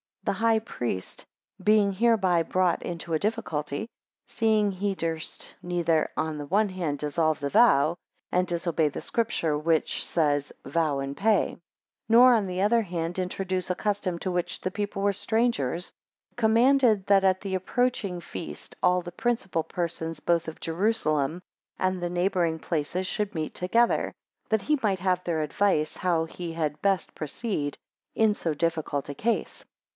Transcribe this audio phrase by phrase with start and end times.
[0.25, 1.25] 7 The high priest
[1.63, 3.89] being hereby brought into a difficulty, 8
[4.25, 7.97] Seeing he durst neither on the one hand dissolve the vow,
[8.31, 11.61] and disobey the Scripture, which says, Vow and pay, 9
[12.09, 15.93] Nor on the other hand introduce a custom, to which the people were strangers,
[16.35, 21.41] commanded, 10 That at the approaching feast all the principal persons both of Jerusalem
[21.77, 24.13] and the neighbouring places should meet together,
[24.49, 27.77] that he might have their advice, how he had best proceed
[28.15, 29.63] in so difficult a case.